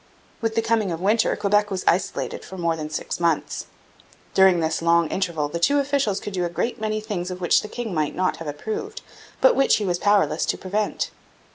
[0.41, 3.67] With the coming of winter Quebec was isolated for more than six months.
[4.33, 7.61] During this long interval the two officials could do a great many things of which
[7.61, 9.03] the king might not have approved,
[9.41, 11.11] but which he was powerless to prevent.